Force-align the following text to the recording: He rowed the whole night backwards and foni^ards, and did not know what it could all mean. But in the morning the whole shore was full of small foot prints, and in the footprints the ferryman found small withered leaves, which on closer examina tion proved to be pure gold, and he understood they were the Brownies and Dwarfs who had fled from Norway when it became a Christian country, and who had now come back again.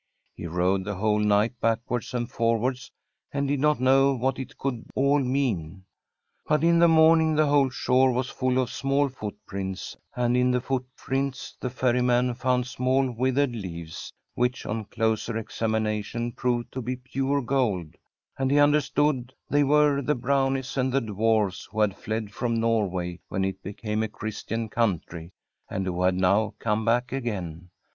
He 0.33 0.47
rowed 0.47 0.83
the 0.83 0.95
whole 0.95 1.19
night 1.19 1.59
backwards 1.61 2.15
and 2.15 2.27
foni^ards, 2.27 2.89
and 3.31 3.47
did 3.47 3.59
not 3.59 3.79
know 3.79 4.15
what 4.15 4.39
it 4.39 4.57
could 4.57 4.83
all 4.95 5.19
mean. 5.19 5.83
But 6.47 6.63
in 6.63 6.79
the 6.79 6.87
morning 6.87 7.35
the 7.35 7.45
whole 7.45 7.69
shore 7.69 8.11
was 8.11 8.27
full 8.27 8.57
of 8.57 8.71
small 8.71 9.09
foot 9.09 9.37
prints, 9.45 9.95
and 10.15 10.35
in 10.35 10.49
the 10.49 10.59
footprints 10.59 11.55
the 11.59 11.69
ferryman 11.69 12.33
found 12.33 12.65
small 12.65 13.11
withered 13.11 13.51
leaves, 13.51 14.11
which 14.33 14.65
on 14.65 14.85
closer 14.85 15.33
examina 15.33 16.03
tion 16.03 16.31
proved 16.31 16.71
to 16.71 16.81
be 16.81 16.95
pure 16.95 17.39
gold, 17.43 17.95
and 18.39 18.49
he 18.49 18.57
understood 18.57 19.35
they 19.51 19.63
were 19.63 20.01
the 20.01 20.15
Brownies 20.15 20.77
and 20.77 20.91
Dwarfs 21.05 21.65
who 21.71 21.79
had 21.81 21.95
fled 21.95 22.31
from 22.33 22.59
Norway 22.59 23.19
when 23.27 23.45
it 23.45 23.61
became 23.61 24.01
a 24.01 24.07
Christian 24.07 24.67
country, 24.67 25.31
and 25.69 25.85
who 25.85 26.01
had 26.01 26.15
now 26.15 26.55
come 26.57 26.85
back 26.85 27.11
again. 27.11 27.69